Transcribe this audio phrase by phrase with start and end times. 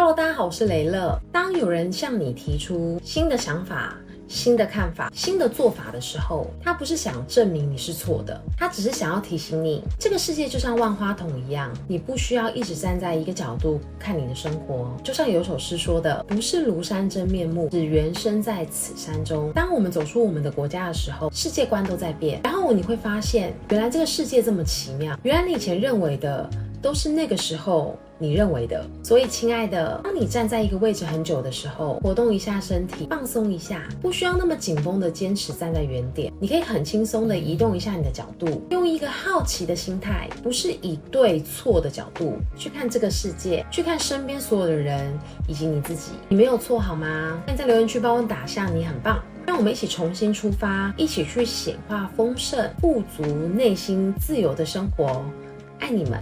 [0.00, 1.20] Hello，大家好，我是雷乐。
[1.30, 3.94] 当有人向你提出新的想法，
[4.28, 14.90] 新的看法、新的做法的时候，他不是想证明你是错的，他只是想要提醒你，这个世界就像万花筒一样，你不需要一直站在一个角度看你的生活。
[15.04, 26.48] 就像有首诗说的：“不是庐山真面目，只缘身在此山中。”当我们走出我们的国家的时候，世界观都在变，然后你会发现，原来这个世界这么奇妙，原来你以前认为的
[26.82, 27.96] 都是那个时候。
[28.22, 45.10] 你认为的，所以亲爱的，当你站在一个位置很久的时候，活动一下身体，放松一下，不需要那么紧绷的坚持站在原点，你可以很轻松的移动一下你的角度，用一个好奇的心态，不是以对错的角度去看这个世界，去看身边所有的人
[45.48, 47.42] 以及你自己，你没有错好吗？
[47.46, 55.24] 那你在留言区帮我打下你很棒，让我们一起重新出发，一起去显化丰盛、富足、内心自由的生活，
[55.78, 56.18] 爱你们。